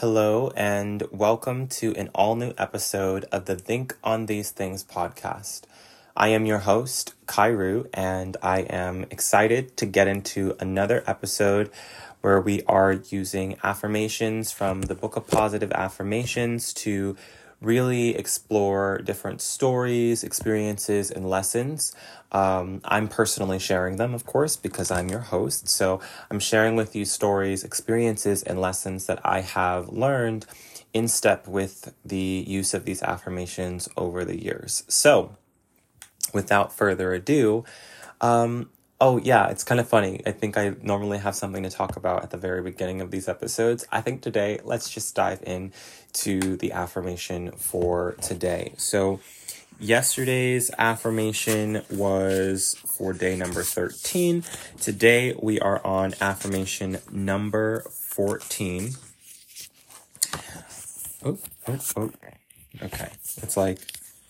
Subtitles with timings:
[0.00, 5.62] Hello, and welcome to an all new episode of the Think on These Things podcast.
[6.16, 11.72] I am your host, Kiru, and I am excited to get into another episode
[12.20, 17.16] where we are using affirmations from the Book of Positive Affirmations to
[17.60, 21.94] really explore different stories, experiences, and lessons.
[22.30, 25.68] Um, I'm personally sharing them, of course, because I'm your host.
[25.68, 26.00] So
[26.30, 30.46] I'm sharing with you stories, experiences, and lessons that I have learned
[30.92, 34.84] in step with the use of these affirmations over the years.
[34.88, 35.36] So,
[36.32, 37.64] without further ado,
[38.20, 38.70] um,
[39.00, 40.20] Oh, yeah, it's kind of funny.
[40.26, 43.28] I think I normally have something to talk about at the very beginning of these
[43.28, 43.86] episodes.
[43.92, 45.72] I think today, let's just dive in
[46.14, 48.72] to the affirmation for today.
[48.76, 49.20] So,
[49.78, 54.42] yesterday's affirmation was for day number 13.
[54.80, 58.94] Today, we are on affirmation number 14.
[61.24, 61.38] Oh,
[61.68, 62.10] oh, oh.
[62.82, 63.10] Okay.
[63.42, 63.78] It's like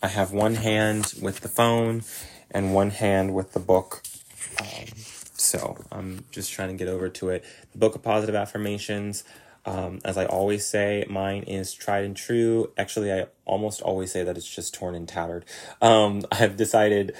[0.03, 2.03] I have one hand with the phone
[2.51, 4.03] and one hand with the book
[4.61, 4.87] um,
[5.35, 7.45] so I'm just trying to get over to it.
[7.73, 9.25] The Book of Positive Affirmations,
[9.65, 12.73] um, as I always say, mine is tried and true.
[12.77, 15.45] Actually, I almost always say that it's just torn and tattered.
[15.81, 17.15] Um, I've decided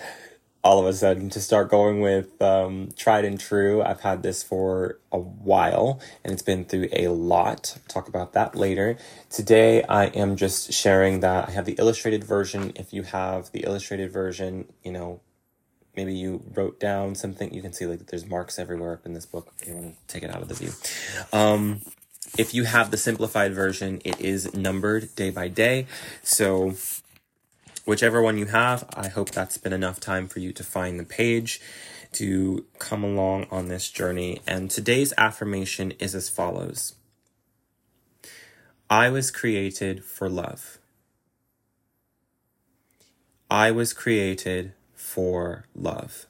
[0.65, 3.81] all of a sudden to start going with um, tried and true.
[3.83, 7.75] I've had this for a while and it's been through a lot.
[7.77, 8.99] I'll talk about that later.
[9.31, 12.73] Today I am just sharing that I have the illustrated version.
[12.75, 15.21] If you have the illustrated version, you know,
[15.99, 17.53] maybe you wrote down something.
[17.53, 20.23] You can see like there's marks everywhere up in this book you want to take
[20.23, 20.73] it out of the view.
[21.33, 21.81] Um,
[22.39, 25.87] if you have the simplified version it is numbered day by day.
[26.23, 26.75] So
[27.85, 31.05] whichever one you have i hope that's been enough time for you to find the
[31.05, 31.59] page
[32.13, 34.41] to come along on this journey.
[34.47, 36.95] And today's affirmation is as follows.
[38.91, 40.79] I was created for love.
[43.51, 44.73] I was created
[45.09, 46.27] for love.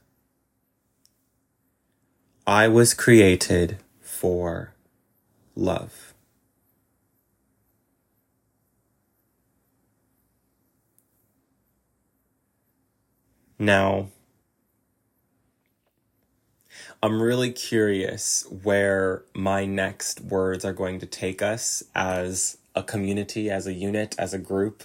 [2.46, 4.72] I was created for
[5.56, 6.14] love.
[13.58, 14.10] Now,
[17.02, 23.50] I'm really curious where my next words are going to take us as a community,
[23.50, 24.84] as a unit, as a group.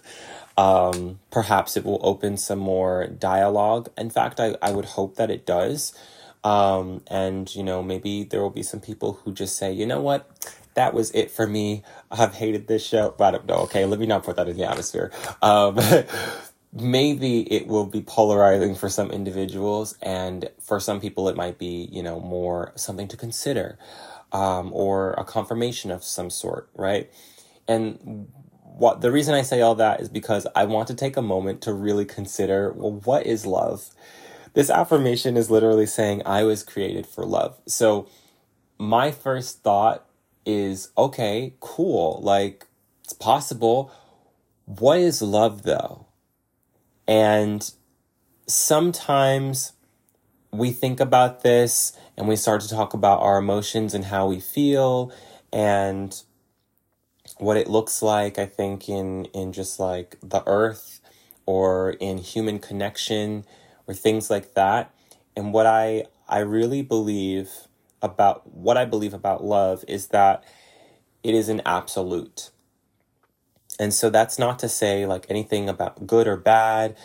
[0.58, 3.90] Um, perhaps it will open some more dialogue.
[3.98, 5.94] In fact, I, I would hope that it does.
[6.44, 10.02] Um, and, you know, maybe there will be some people who just say, you know
[10.02, 10.30] what?
[10.76, 11.84] That was it for me.
[12.12, 13.14] I've hated this show.
[13.18, 13.56] But I don't know.
[13.64, 15.12] Okay, let me not put that in the atmosphere.
[15.42, 15.80] Um,
[16.74, 21.88] maybe it will be polarizing for some individuals, and for some people, it might be,
[21.92, 23.78] you know, more something to consider
[24.32, 27.12] um, or a confirmation of some sort, right?
[27.68, 28.28] And
[28.62, 31.62] what the reason I say all that is because I want to take a moment
[31.62, 33.90] to really consider well, what is love?
[34.54, 37.58] This affirmation is literally saying, I was created for love.
[37.68, 38.08] So,
[38.78, 40.06] my first thought
[40.46, 42.20] is, okay, cool.
[42.22, 42.68] Like,
[43.04, 43.92] it's possible.
[44.66, 46.06] What is love, though?
[47.08, 47.70] And
[48.48, 49.74] sometimes
[50.52, 54.40] we think about this and we start to talk about our emotions and how we
[54.40, 55.12] feel.
[55.52, 56.16] And
[57.38, 61.02] what it looks like, I think, in, in just like the earth
[61.46, 63.46] or in human connection
[63.88, 64.94] or things like that.
[65.36, 67.50] And what I, I really believe
[68.02, 70.44] about what I believe about love is that
[71.24, 72.52] it is an absolute.
[73.80, 76.96] And so that's not to say like anything about good or bad,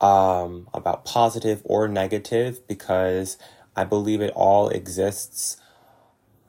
[0.00, 3.38] um, about positive or negative, because
[3.76, 5.58] I believe it all exists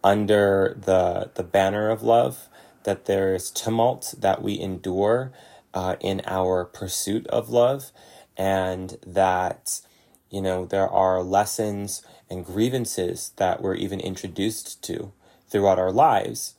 [0.03, 2.47] under the the banner of love
[2.87, 5.33] that there is tumult that we endure
[5.73, 7.91] uh, in our pursuit of love,
[8.37, 9.81] and that,
[10.29, 15.11] you know, there are lessons and grievances that we're even introduced to
[15.49, 16.55] throughout our lives,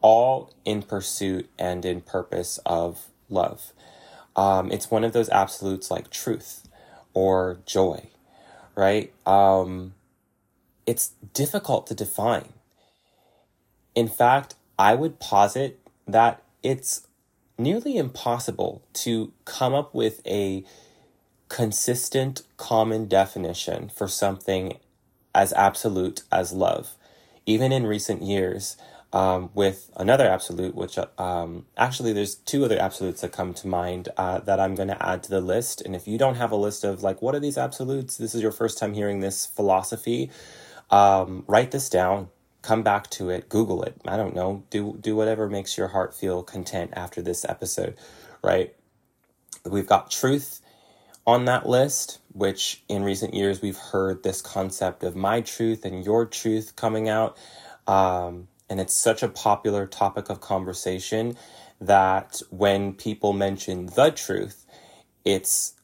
[0.00, 3.72] all in pursuit and in purpose of love.
[4.34, 6.66] Um, it's one of those absolutes like truth
[7.14, 8.08] or joy,
[8.74, 9.12] right?
[9.24, 9.94] Um,
[10.84, 12.54] it's difficult to define.
[13.94, 15.78] In fact, I would posit
[16.08, 17.06] that it's
[17.58, 20.64] nearly impossible to come up with a
[21.50, 24.78] consistent common definition for something
[25.34, 26.96] as absolute as love.
[27.44, 28.78] Even in recent years,
[29.12, 34.08] um, with another absolute, which um, actually there's two other absolutes that come to mind
[34.16, 35.82] uh, that I'm going to add to the list.
[35.82, 38.16] And if you don't have a list of like, what are these absolutes?
[38.16, 40.30] This is your first time hearing this philosophy.
[40.90, 42.30] Um, write this down
[42.62, 43.96] come back to it, Google it.
[44.06, 44.64] I don't know.
[44.70, 47.96] Do do whatever makes your heart feel content after this episode,
[48.42, 48.74] right?
[49.64, 50.60] We've got truth
[51.26, 56.04] on that list, which in recent years we've heard this concept of my truth and
[56.04, 57.36] your truth coming out.
[57.86, 61.36] Um, and it's such a popular topic of conversation
[61.80, 64.66] that when people mention the truth,
[65.24, 65.74] it's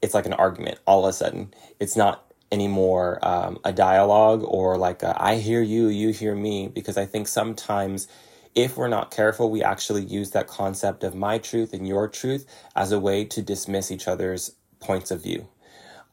[0.00, 1.54] it's like an argument all of a sudden.
[1.78, 6.68] It's not anymore um, a dialogue or like a, I hear you, you hear me,
[6.68, 8.08] because I think sometimes
[8.54, 12.46] if we're not careful, we actually use that concept of my truth and your truth
[12.76, 15.48] as a way to dismiss each other's points of view.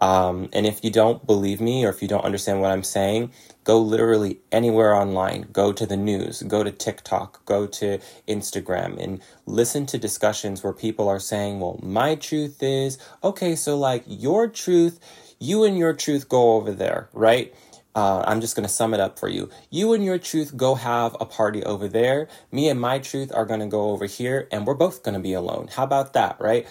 [0.02, 3.34] Um, and if you don't believe me or if you don't understand what I'm saying,
[3.66, 5.48] go literally anywhere online.
[5.52, 10.74] Go to the news, go to TikTok, go to Instagram, and listen to discussions where
[10.74, 15.00] people are saying, well, my truth is, okay, so like your truth,
[15.40, 17.54] you and your truth go over there, right?
[17.96, 19.50] Uh, I'm just going to sum it up for you.
[19.70, 22.28] You and your truth go have a party over there.
[22.52, 25.20] Me and my truth are going to go over here, and we're both going to
[25.20, 25.70] be alone.
[25.74, 26.68] How about that, right?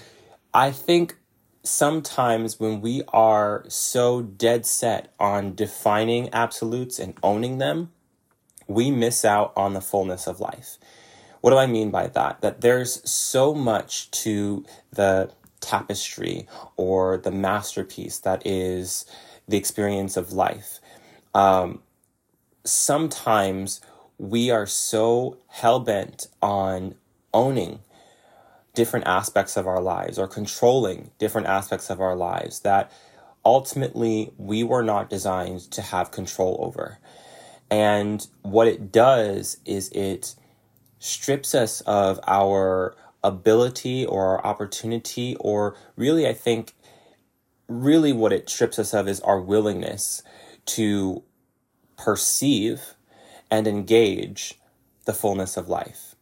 [0.55, 1.17] I think
[1.63, 7.91] sometimes when we are so dead set on defining absolutes and owning them,
[8.67, 10.79] we miss out on the fullness of life.
[11.41, 12.41] What do I mean by that?
[12.43, 16.47] That there's so much to the tapestry
[16.77, 19.05] or the masterpiece that is
[19.47, 20.81] the experience of life
[21.35, 21.81] um,
[22.65, 23.81] sometimes
[24.19, 26.95] we are so hell bent on
[27.33, 27.81] owning
[28.75, 32.93] different aspects of our lives or controlling different aspects of our lives that
[33.45, 36.99] ultimately we were not designed to have control over.
[37.71, 40.35] And what it does is it
[40.99, 46.75] strips us of our ability or our opportunity, or really, I think,
[47.69, 50.23] really what it strips us of is our willingness
[50.67, 51.23] to
[51.97, 52.95] perceive
[53.51, 54.59] and engage
[55.05, 56.15] the fullness of life.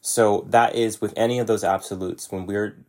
[0.00, 2.84] So that is with any of those absolutes, when we're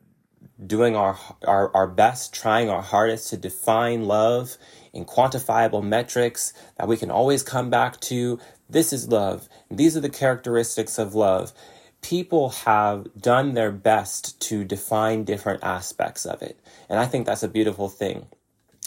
[0.66, 4.58] doing our, our, our best, trying our hardest to define love
[4.94, 8.40] in quantifiable metrics that we can always come back to.
[8.70, 9.48] This is love.
[9.70, 11.54] These are the characteristics of love.
[12.02, 16.60] People have done their best to define different aspects of it.
[16.90, 18.28] And I think that's a beautiful thing.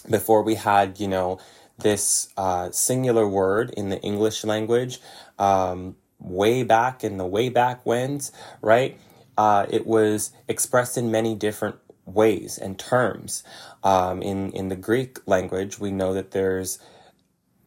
[0.08, 1.38] Before we had, you know,
[1.78, 5.00] this uh, singular word in the English language
[5.38, 8.98] um, way back in the way back whens, right?
[9.36, 13.44] Uh, it was expressed in many different ways and terms.
[13.82, 16.78] Um, in in the Greek language, we know that there's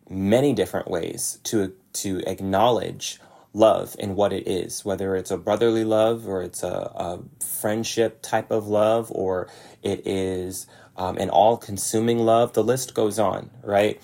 [0.10, 3.20] many different ways to to acknowledge
[3.56, 8.22] love and what it is, whether it's a brotherly love or it's a, a friendship
[8.22, 9.48] type of love or
[9.82, 10.68] it is
[10.98, 12.54] um, and all consuming love.
[12.54, 14.02] The list goes on, right?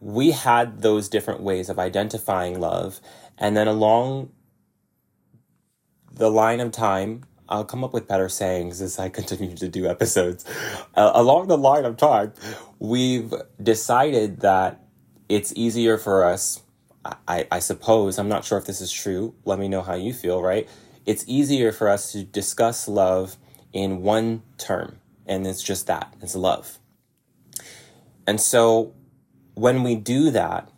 [0.00, 3.00] We had those different ways of identifying love.
[3.36, 4.30] And then along
[6.10, 9.86] the line of time, I'll come up with better sayings as I continue to do
[9.86, 10.44] episodes.
[10.94, 12.32] Uh, along the line of time,
[12.78, 14.82] we've decided that
[15.28, 16.62] it's easier for us.
[17.26, 19.34] I, I suppose, I'm not sure if this is true.
[19.44, 20.68] Let me know how you feel, right?
[21.06, 23.36] It's easier for us to discuss love
[23.72, 26.78] in one term and it's just that it's love.
[28.26, 28.94] And so
[29.54, 30.70] when we do that,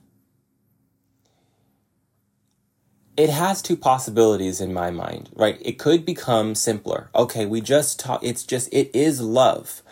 [3.16, 5.58] it has two possibilities in my mind, right?
[5.60, 7.10] It could become simpler.
[7.14, 9.82] Okay, we just talk, it's just, it is love.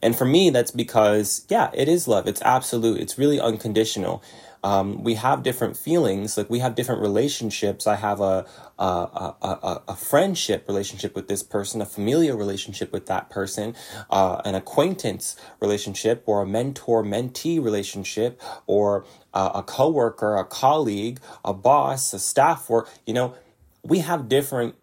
[0.00, 2.26] And for me, that's because, yeah, it is love.
[2.26, 3.00] It's absolute.
[3.00, 4.22] It's really unconditional
[4.64, 7.86] um, we have different feelings like we have different relationships.
[7.86, 8.46] I have a
[8.78, 13.76] a, a, a, friendship relationship with this person a familial relationship with that person
[14.10, 19.04] uh, an acquaintance relationship or a mentor mentee relationship or
[19.34, 23.34] uh, a coworker a colleague a boss a staff or you know
[23.82, 24.74] we have different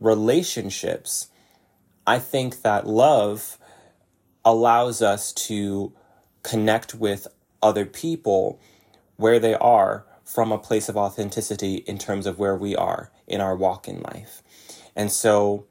[0.00, 1.28] relationships.
[2.06, 3.58] I think that love
[4.44, 5.92] allows us to
[6.42, 7.26] connect with
[7.62, 8.60] other people
[9.18, 13.40] where they are from a place of authenticity in terms of where we are in
[13.40, 14.42] our walk in life.
[14.96, 15.66] And so,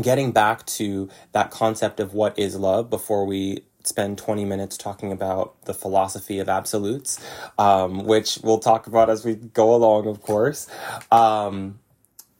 [0.00, 5.10] getting back to that concept of what is love before we spend 20 minutes talking
[5.10, 7.18] about the philosophy of absolutes,
[7.58, 10.68] um, which we'll talk about as we go along, of course.
[11.10, 11.80] Um,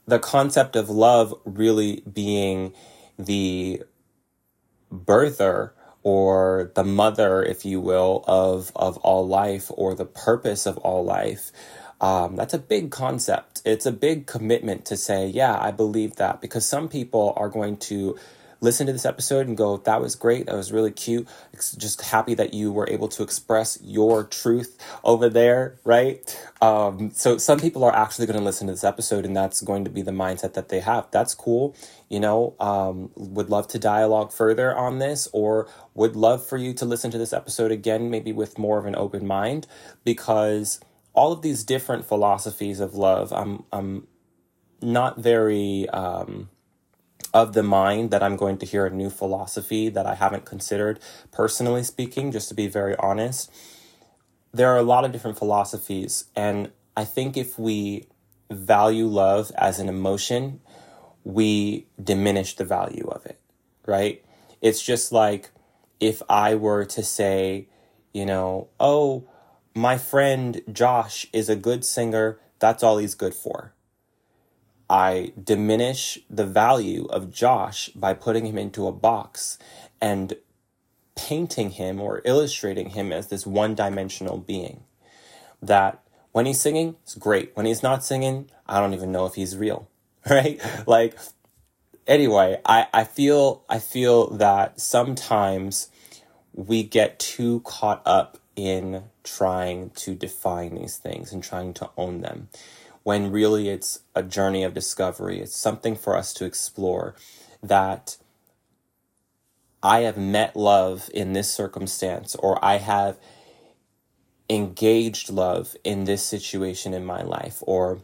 [0.07, 2.73] the concept of love really being
[3.19, 3.83] the
[4.93, 10.79] birther or the mother, if you will, of, of all life or the purpose of
[10.79, 11.53] all life.
[12.01, 13.63] Um, that's a big concept.
[13.65, 17.77] It's a big commitment to say, yeah, I believe that because some people are going
[17.79, 18.19] to
[18.61, 20.47] listen to this episode and go, that was great.
[20.47, 21.29] That was really cute.
[21.77, 26.19] Just happy that you were able to express your truth over there, right?
[26.61, 29.85] Um, so some people are actually going to listen to this episode and that's going
[29.85, 31.09] to be the mindset that they have.
[31.11, 31.77] That's cool.
[32.09, 36.73] You know, um, would love to dialogue further on this or would love for you
[36.75, 39.67] to listen to this episode again, maybe with more of an open mind
[40.05, 40.81] because
[41.13, 44.07] all of these different philosophies of love, I'm, I'm
[44.81, 46.49] not very, um,
[47.35, 50.99] of the mind that I'm going to hear a new philosophy that I haven't considered,
[51.31, 53.53] personally speaking, just to be very honest.
[54.53, 58.07] There are a lot of different philosophies, and I think if we
[58.51, 60.61] value love as an emotion,
[61.23, 63.39] we diminish the value of it,
[63.87, 64.25] right?
[64.63, 65.51] It's just like
[66.01, 67.69] if I were to say,
[68.13, 69.29] you know, oh,
[69.75, 73.75] my friend Josh is a good singer, that's all he's good for
[74.91, 79.59] I diminish the value of Josh by putting him into a box
[80.01, 80.35] and
[81.15, 84.85] painting him or illustrating him as this one dimensional being.
[85.61, 86.01] That
[86.33, 87.51] when he's singing, it's great.
[87.55, 89.89] When he's not singing, I don't even know if he's real.
[90.29, 90.61] Right?
[90.87, 91.17] Like
[92.07, 95.91] anyway, I, I feel I feel that sometimes
[96.53, 102.21] we get too caught up in trying to define these things and trying to own
[102.21, 102.49] them
[103.09, 105.41] when really it's a journey of discovery.
[105.41, 107.15] It's something for us to explore
[107.63, 108.19] that
[109.83, 113.17] I have met love in this circumstance, or I have
[114.51, 118.01] engaged love in this situation in my life, or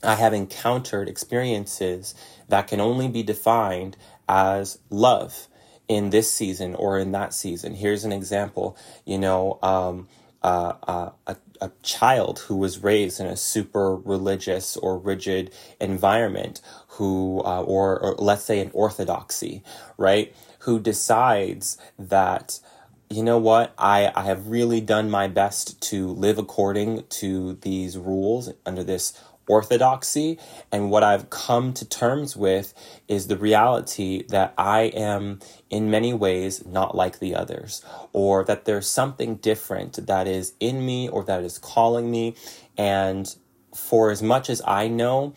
[0.00, 2.14] I have encountered experiences
[2.48, 3.96] that can only be defined
[4.28, 5.48] as love
[5.88, 7.74] in this season or in that season.
[7.74, 8.76] Here's an example.
[9.04, 10.06] You know, um,
[10.40, 16.60] uh, uh, a, a child who was raised in a super religious or rigid environment
[16.88, 19.62] who uh, or, or let's say an orthodoxy
[19.96, 22.60] right who decides that
[23.08, 27.96] you know what I, I have really done my best to live according to these
[27.96, 30.38] rules under this orthodoxy.
[30.72, 32.74] And what I've come to terms with
[33.08, 38.64] is the reality that I am, in many ways, not like the others, or that
[38.64, 42.34] there's something different that is in me or that is calling me.
[42.76, 43.34] And
[43.74, 45.34] for as much as I know,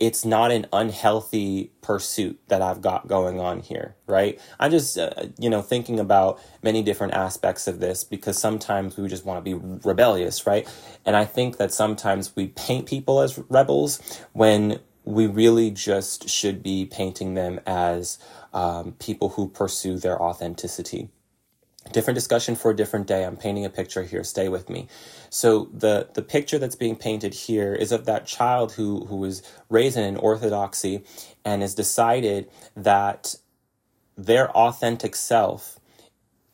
[0.00, 4.40] it's not an unhealthy pursuit that I've got going on here, right?
[4.58, 9.06] I'm just, uh, you know, thinking about many different aspects of this because sometimes we
[9.08, 10.66] just want to be rebellious, right?
[11.04, 14.00] And I think that sometimes we paint people as rebels
[14.32, 18.18] when we really just should be painting them as
[18.54, 21.10] um, people who pursue their authenticity
[21.92, 23.24] different discussion for a different day.
[23.24, 24.22] I'm painting a picture here.
[24.22, 24.88] Stay with me.
[25.30, 29.42] So the the picture that's being painted here is of that child who who was
[29.68, 31.04] raised in an orthodoxy
[31.44, 33.36] and has decided that
[34.16, 35.80] their authentic self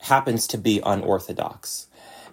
[0.01, 1.87] happens to be unorthodox.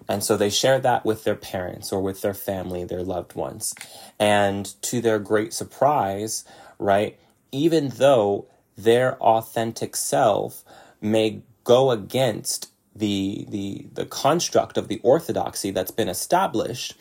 [0.07, 3.73] And so they share that with their parents or with their family, their loved ones.
[4.19, 6.45] And to their great surprise,
[6.77, 7.17] right,
[7.51, 8.47] even though
[8.77, 10.63] their authentic self
[11.01, 16.95] may go against the the the construct of the orthodoxy that's been established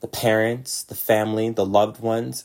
[0.00, 2.44] the parents the family the loved ones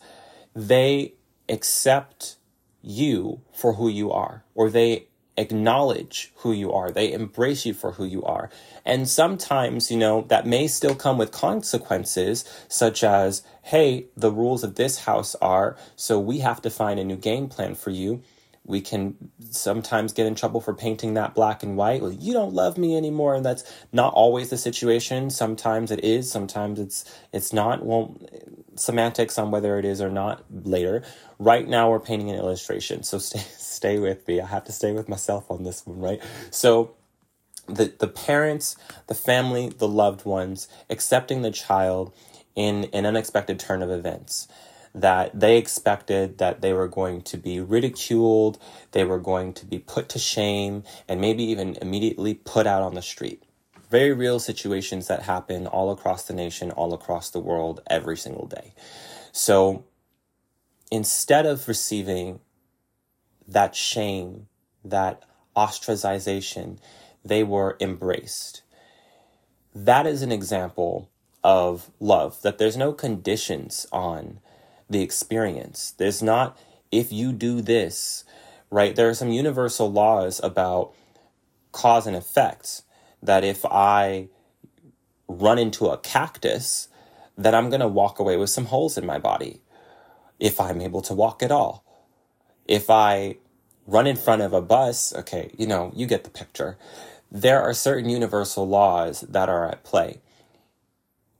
[0.56, 1.14] they
[1.50, 2.38] accept
[2.82, 5.08] you for who you are or they
[5.38, 8.50] acknowledge who you are they embrace you for who you are.
[8.86, 14.64] And sometimes you know that may still come with consequences such as hey the rules
[14.64, 18.22] of this house are so we have to find a new game plan for you
[18.72, 19.16] we can
[19.52, 22.02] sometimes get in trouble for painting that black and white.
[22.02, 25.30] Well, you don't love me anymore, and that's not always the situation.
[25.30, 27.86] Sometimes it is, sometimes it's it's not.
[27.86, 28.18] Well,
[28.76, 31.04] semantics on whether it is or not later.
[31.38, 34.40] Right now, we're painting an illustration, so stay stay with me.
[34.40, 36.22] I have to stay with myself on this one, right?
[36.50, 36.96] So
[37.68, 42.14] the the parents, the family, the loved ones accepting the child
[42.56, 44.48] in an unexpected turn of events
[44.94, 48.60] that they expected that they were going to be ridiculed,
[48.92, 52.94] they were going to be put to shame, and maybe even immediately put out on
[52.94, 53.44] the street.
[53.90, 58.48] Very real situations that happen all across the nation, all across the world, every single
[58.48, 58.74] day.
[59.32, 59.86] So
[60.92, 62.40] instead of receiving
[63.48, 64.48] that shame,
[64.84, 65.24] that
[65.56, 66.80] ostracization,
[67.24, 68.62] they were embraced.
[69.74, 71.10] That is an example
[71.44, 74.40] of love, that there's no conditions on
[74.92, 75.94] the experience.
[75.98, 76.58] There's not,
[76.92, 78.24] if you do this,
[78.70, 78.96] right?
[78.96, 80.94] There are some universal laws about
[81.72, 82.84] cause and effect
[83.24, 84.30] that if I
[85.28, 86.90] run into a cactus,
[87.38, 89.62] then I'm going to walk away with some holes in my body
[90.40, 91.86] if I'm able to walk at all.
[92.68, 93.38] If I
[93.88, 96.78] run in front of a bus, okay, you know, you get the picture.
[97.32, 100.22] There are certain universal laws that are at play.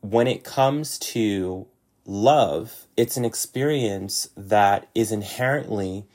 [0.02, 1.68] When it comes to
[2.12, 6.06] love, it's an experience that is inherently,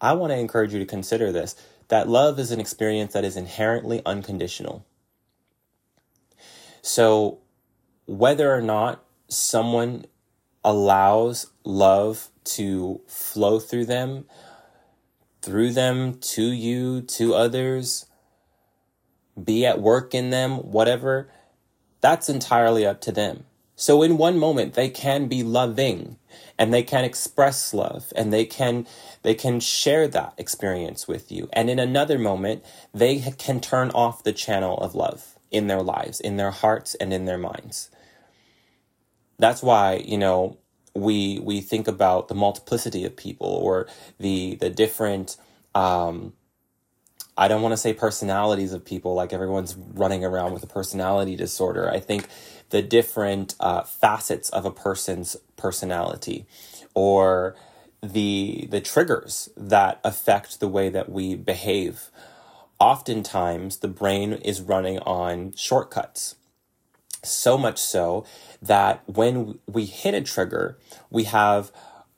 [0.00, 1.54] I want to encourage you to consider this,
[1.88, 4.86] that love is an experience that is inherently unconditional.
[6.80, 7.38] So,
[8.06, 10.06] whether or not someone
[10.64, 14.24] allows love to flow through them,
[15.42, 18.06] through them, to you, to others,
[19.42, 21.30] be at work in them, whatever,
[22.00, 23.44] that's entirely up to them.
[23.76, 26.18] So in one moment they can be loving
[26.58, 28.86] and they can express love and they can
[29.22, 31.48] they can share that experience with you.
[31.52, 36.20] And in another moment they can turn off the channel of love in their lives,
[36.20, 37.90] in their hearts and in their minds.
[39.38, 40.58] That's why, you know,
[40.94, 43.88] we we think about the multiplicity of people or
[44.18, 45.36] the the different
[45.74, 46.34] um
[47.36, 51.34] I don't want to say personalities of people like everyone's running around with a personality
[51.36, 51.90] disorder.
[51.90, 52.26] I think
[52.70, 56.46] the different uh, facets of a person's personality
[56.94, 57.56] or
[58.02, 62.10] the the triggers that affect the way that we behave.
[62.78, 66.34] Oftentimes the brain is running on shortcuts.
[67.24, 68.26] So much so
[68.60, 70.76] that when we hit a trigger,
[71.08, 71.70] we have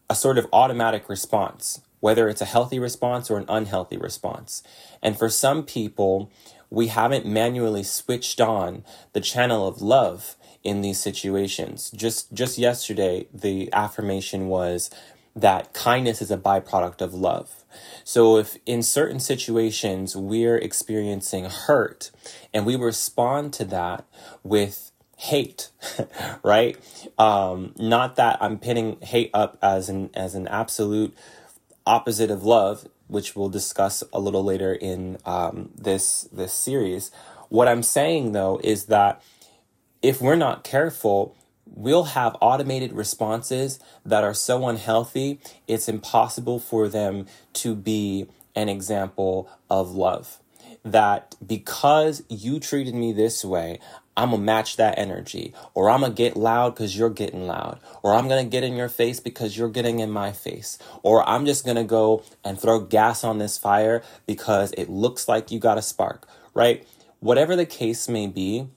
[0.09, 4.63] a sort of automatic response whether it's a healthy response or an unhealthy response.
[5.03, 6.31] And for some people,
[6.69, 8.85] we haven't manually switched on
[9.15, 11.91] the channel of love in these situations.
[11.97, 14.91] Just just yesterday, the affirmation was
[15.35, 17.65] that kindness is a byproduct of love.
[18.05, 22.11] So if in certain situations we're experiencing hurt
[22.53, 24.05] and we respond to that
[24.43, 25.71] with hate,
[26.43, 26.77] right?
[27.19, 31.17] Um, not that I'm pinning hate up as an as an absolute
[31.87, 37.11] opposite of love, which we'll discuss a little later in um, this this series.
[37.49, 39.23] What I'm saying though is that
[40.03, 41.37] if we're not careful,
[41.67, 48.69] we'll have automated responses that are so unhealthy, it's impossible for them to be an
[48.69, 50.39] example of love.
[50.85, 53.81] That because you treated me this way,
[54.17, 58.15] I'm gonna match that energy, or I'm gonna get loud because you're getting loud, or
[58.15, 61.67] I'm gonna get in your face because you're getting in my face, or I'm just
[61.67, 65.83] gonna go and throw gas on this fire because it looks like you got a
[65.83, 66.87] spark, right?
[67.21, 68.69] Whatever the case may be,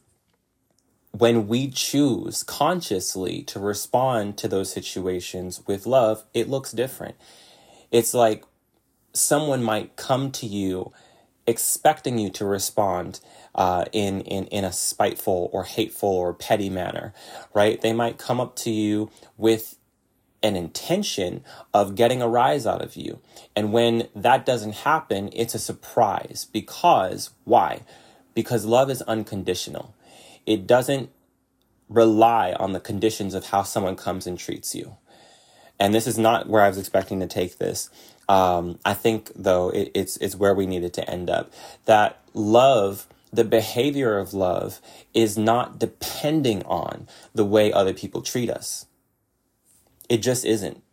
[1.11, 7.15] when we choose consciously to respond to those situations with love, it looks different.
[7.91, 8.43] It's like
[9.13, 10.91] someone might come to you
[11.47, 13.19] expecting you to respond
[13.55, 17.13] uh, in, in, in a spiteful or hateful or petty manner,
[17.53, 17.81] right?
[17.81, 19.77] They might come up to you with
[20.43, 23.19] an intention of getting a rise out of you.
[23.55, 27.81] And when that doesn't happen, it's a surprise because why?
[28.35, 29.95] Because love is unconditional.
[30.45, 31.09] It doesn't
[31.89, 34.97] rely on the conditions of how someone comes and treats you.
[35.79, 37.89] And this is not where I was expecting to take this.
[38.29, 41.51] Um, I think, though, it, it's it's where we needed to end up.
[41.85, 44.81] That love, the behavior of love,
[45.13, 48.85] is not depending on the way other people treat us.
[50.09, 50.83] It just isn't.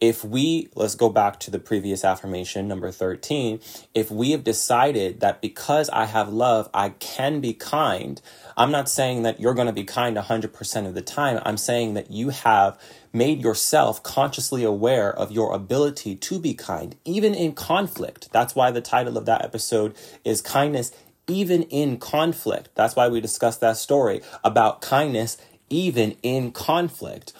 [0.00, 3.60] If we, let's go back to the previous affirmation, number 13,
[3.94, 8.20] if we have decided that because I have love, I can be kind,
[8.56, 11.40] I'm not saying that you're going to be kind 100% of the time.
[11.44, 12.78] I'm saying that you have
[13.12, 18.30] made yourself consciously aware of your ability to be kind, even in conflict.
[18.32, 20.90] That's why the title of that episode is Kindness
[21.28, 22.68] Even in Conflict.
[22.74, 25.38] That's why we discussed that story about kindness
[25.70, 27.32] even in conflict.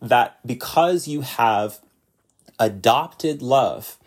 [0.00, 1.80] That because you have
[2.58, 3.98] adopted love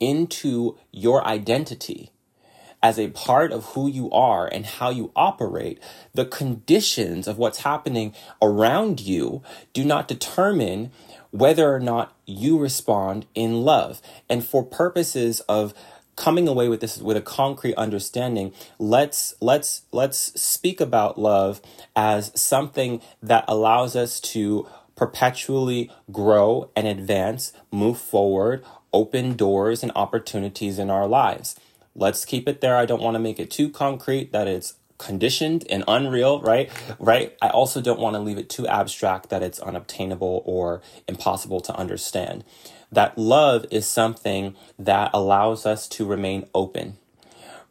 [0.00, 2.12] into your identity,
[2.82, 5.80] as a part of who you are and how you operate,
[6.14, 10.92] the conditions of what's happening around you do not determine
[11.30, 14.00] whether or not you respond in love.
[14.28, 15.74] And for purposes of
[16.16, 21.62] coming away with this with a concrete understanding let's let's let's speak about love
[21.94, 24.66] as something that allows us to
[24.98, 31.56] perpetually grow and advance move forward open doors and opportunities in our lives
[31.98, 32.76] Let's keep it there.
[32.76, 36.70] I don't want to make it too concrete that it's conditioned and unreal, right?
[37.00, 37.36] Right?
[37.42, 41.74] I also don't want to leave it too abstract that it's unobtainable or impossible to
[41.76, 42.44] understand.
[42.92, 46.98] That love is something that allows us to remain open,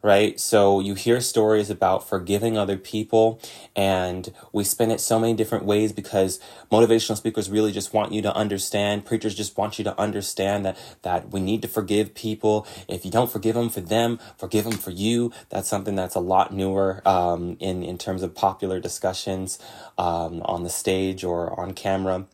[0.02, 0.38] right?
[0.38, 3.40] So you hear stories about forgiving other people,
[3.74, 6.38] and we spin it so many different ways because
[6.70, 9.04] motivational speakers really just want you to understand.
[9.04, 12.66] Preachers just want you to understand that that we need to forgive people.
[12.86, 15.32] If you don't forgive them for them, forgive them for you.
[15.50, 19.58] That's something that's a lot newer um, in in terms of popular discussions
[19.96, 22.26] um, on the stage or on camera.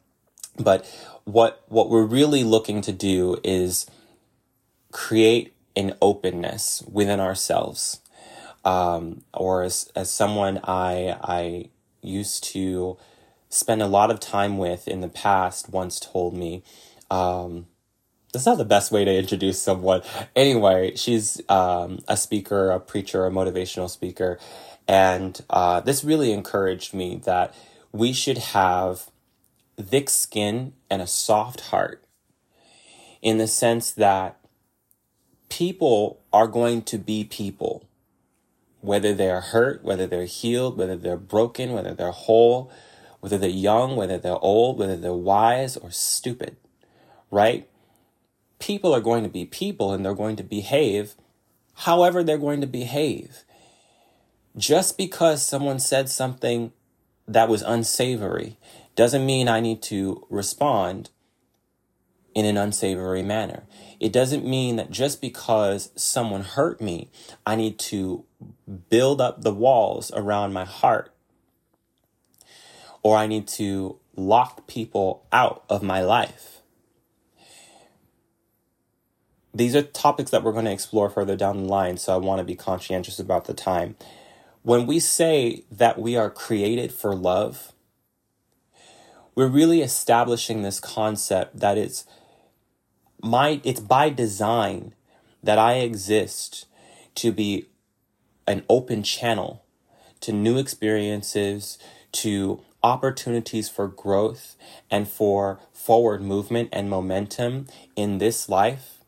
[0.58, 0.86] But
[1.24, 3.86] what what we're really looking to do is
[4.92, 8.00] create an openness within ourselves.
[8.64, 11.68] Um, or as, as someone I, I
[12.00, 12.96] used to
[13.48, 16.62] spend a lot of time with in the past once told me,
[17.10, 17.66] um,
[18.32, 20.02] that's not the best way to introduce someone.
[20.34, 24.40] Anyway, she's um, a speaker, a preacher, a motivational speaker.
[24.88, 27.54] And uh, this really encouraged me that
[27.92, 29.08] we should have
[29.80, 32.04] thick skin and a soft heart
[33.22, 34.38] in the sense that
[35.54, 37.88] people are going to be people.
[38.80, 42.72] Whether they're hurt, whether they're healed, whether they're broken, whether they're whole,
[43.20, 46.56] whether they're young, whether they're old, whether they're wise or stupid,
[47.30, 47.68] right?
[48.58, 51.14] People are going to be people and they're going to behave
[51.74, 53.44] however they're going to behave.
[54.56, 56.72] Just because someone said something
[57.28, 58.56] that was unsavory
[58.96, 61.10] doesn't mean I need to respond
[62.34, 63.64] in an unsavory manner.
[64.00, 67.10] It doesn't mean that just because someone hurt me,
[67.46, 68.24] I need to
[68.90, 71.14] build up the walls around my heart
[73.02, 76.60] or I need to lock people out of my life.
[79.54, 82.40] These are topics that we're going to explore further down the line, so I want
[82.40, 83.94] to be conscientious about the time.
[84.62, 87.72] When we say that we are created for love,
[89.36, 92.04] we're really establishing this concept that it's
[93.24, 94.94] my it's by design
[95.42, 96.66] that I exist
[97.16, 97.66] to be
[98.46, 99.64] an open channel
[100.20, 101.78] to new experiences,
[102.12, 104.56] to opportunities for growth
[104.90, 108.98] and for forward movement and momentum in this life.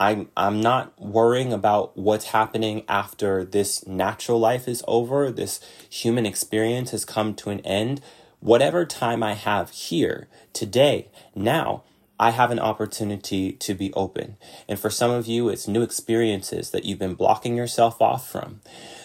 [0.00, 6.24] I'm I'm not worrying about what's happening after this natural life is over, this human
[6.24, 8.00] experience has come to an end.
[8.40, 11.82] Whatever time I have here, today, now,
[12.18, 14.36] I have an opportunity to be open.
[14.68, 18.60] And for some of you, it's new experiences that you've been blocking yourself off from.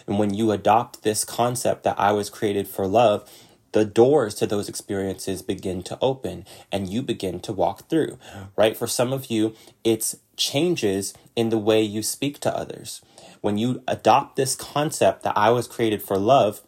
[0.07, 3.29] And when you adopt this concept that I was created for love,
[3.73, 8.17] the doors to those experiences begin to open and you begin to walk through,
[8.55, 8.77] right?
[8.77, 13.01] For some of you, it's changes in the way you speak to others.
[13.41, 16.61] When you adopt this concept that I was created for love,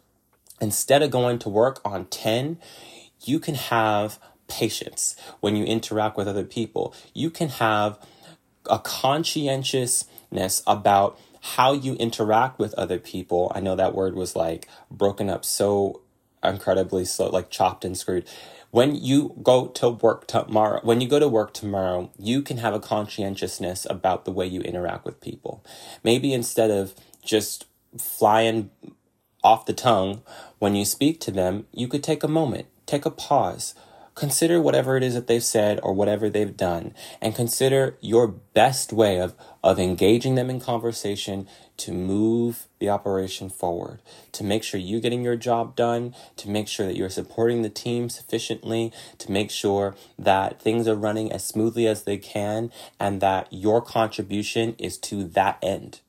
[0.59, 2.59] instead of going to work on 10,
[3.23, 6.93] you can have patience when you interact with other people.
[7.13, 7.99] You can have
[8.69, 13.51] a conscientiousness about how you interact with other people.
[13.53, 16.01] I know that word was like broken up so
[16.43, 18.27] incredibly slow, like chopped and screwed.
[18.71, 22.73] When you go to work tomorrow, when you go to work tomorrow, you can have
[22.73, 25.63] a conscientiousness about the way you interact with people.
[26.03, 27.65] Maybe instead of just
[27.97, 28.69] flying
[29.43, 30.23] off the tongue
[30.59, 33.75] when you speak to them, you could take a moment, take a pause,
[34.15, 38.93] consider whatever it is that they've said or whatever they've done and consider your best
[38.93, 41.47] way of, of engaging them in conversation
[41.77, 43.99] to move the operation forward,
[44.31, 47.69] to make sure you're getting your job done, to make sure that you're supporting the
[47.69, 53.19] team sufficiently, to make sure that things are running as smoothly as they can, and
[53.19, 55.99] that your contribution is to that end.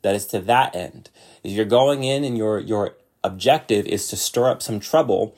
[0.00, 1.10] That is to that end.
[1.44, 5.36] If you're going in and your your objective is to stir up some trouble,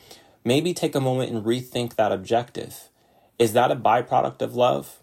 [0.48, 2.88] maybe take a moment and rethink that objective.
[3.38, 5.02] Is that a byproduct of love?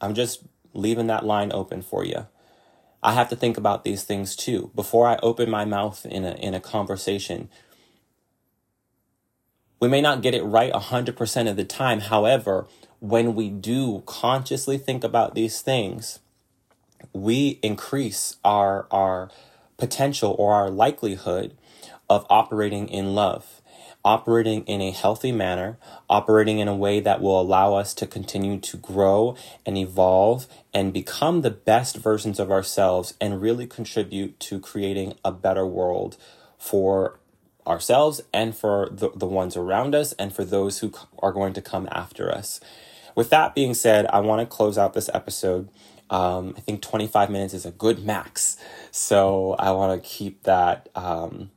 [0.00, 2.26] I'm just leaving that line open for you.
[3.02, 4.70] I have to think about these things too.
[4.74, 7.50] Before I open my mouth in a, in a conversation,
[9.78, 12.00] we may not get it right 100% of the time.
[12.00, 12.66] However,
[12.98, 16.18] when we do consciously think about these things,
[17.12, 19.30] we increase our, our
[19.76, 21.57] potential or our likelihood
[22.08, 23.60] of operating in love,
[24.04, 28.58] operating in a healthy manner, operating in a way that will allow us to continue
[28.58, 34.60] to grow and evolve and become the best versions of ourselves and really contribute to
[34.60, 36.16] creating a better world
[36.58, 37.18] for
[37.66, 41.60] ourselves and for the, the ones around us and for those who are going to
[41.60, 42.60] come after us.
[43.14, 45.68] With that being said, I want to close out this episode.
[46.08, 48.56] Um, I think 25 minutes is a good max.
[48.90, 51.50] So I want to keep that um,